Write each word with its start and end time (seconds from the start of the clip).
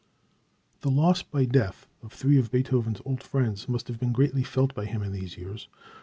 The 0.79 0.89
loss 0.89 1.21
by 1.21 1.45
death 1.45 1.85
of 2.01 2.11
three 2.11 2.39
of 2.39 2.49
Beethoven's 2.49 3.03
old 3.05 3.21
friends 3.21 3.69
must 3.69 3.87
have 3.87 3.99
been 3.99 4.11
greatly 4.13 4.41
felt 4.41 4.73
by 4.73 4.85
him 4.85 5.03
in 5.03 5.11
these 5.11 5.37
years. 5.37 5.67